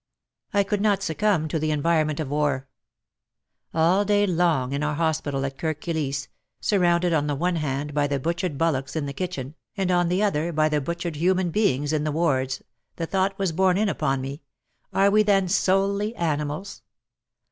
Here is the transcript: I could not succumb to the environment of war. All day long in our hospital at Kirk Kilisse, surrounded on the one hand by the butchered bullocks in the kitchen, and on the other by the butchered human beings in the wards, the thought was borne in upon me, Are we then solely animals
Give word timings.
I 0.51 0.63
could 0.63 0.81
not 0.81 1.03
succumb 1.03 1.47
to 1.49 1.59
the 1.59 1.69
environment 1.69 2.19
of 2.19 2.27
war. 2.31 2.67
All 3.71 4.03
day 4.03 4.25
long 4.25 4.71
in 4.73 4.81
our 4.81 4.95
hospital 4.95 5.45
at 5.45 5.59
Kirk 5.59 5.79
Kilisse, 5.79 6.27
surrounded 6.59 7.13
on 7.13 7.27
the 7.27 7.35
one 7.35 7.57
hand 7.57 7.93
by 7.93 8.07
the 8.07 8.17
butchered 8.19 8.57
bullocks 8.57 8.95
in 8.95 9.05
the 9.05 9.13
kitchen, 9.13 9.53
and 9.77 9.91
on 9.91 10.09
the 10.09 10.23
other 10.23 10.51
by 10.51 10.69
the 10.69 10.81
butchered 10.81 11.17
human 11.17 11.51
beings 11.51 11.93
in 11.93 12.03
the 12.03 12.11
wards, 12.11 12.63
the 12.95 13.05
thought 13.05 13.37
was 13.37 13.51
borne 13.51 13.77
in 13.77 13.89
upon 13.89 14.21
me, 14.21 14.41
Are 14.91 15.11
we 15.11 15.21
then 15.21 15.47
solely 15.47 16.15
animals 16.15 16.81